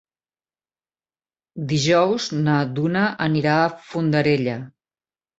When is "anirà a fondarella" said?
3.25-4.57